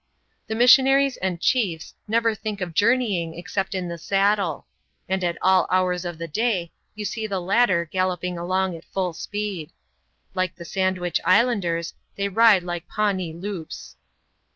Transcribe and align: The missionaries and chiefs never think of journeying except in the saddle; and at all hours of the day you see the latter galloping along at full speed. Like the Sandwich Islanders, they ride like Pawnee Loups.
The 0.47 0.55
missionaries 0.55 1.17
and 1.17 1.39
chiefs 1.39 1.93
never 2.07 2.33
think 2.33 2.59
of 2.59 2.73
journeying 2.73 3.37
except 3.37 3.75
in 3.75 3.87
the 3.87 3.99
saddle; 3.99 4.65
and 5.07 5.23
at 5.23 5.37
all 5.43 5.67
hours 5.69 6.05
of 6.05 6.17
the 6.17 6.27
day 6.27 6.71
you 6.95 7.05
see 7.05 7.27
the 7.27 7.39
latter 7.39 7.85
galloping 7.85 8.35
along 8.35 8.75
at 8.75 8.83
full 8.83 9.13
speed. 9.13 9.71
Like 10.33 10.55
the 10.55 10.65
Sandwich 10.65 11.19
Islanders, 11.23 11.93
they 12.15 12.29
ride 12.29 12.63
like 12.63 12.87
Pawnee 12.87 13.31
Loups. 13.33 13.95